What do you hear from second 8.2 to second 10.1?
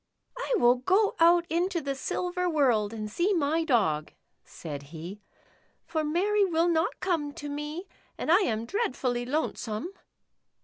I am dreadfully lonesome."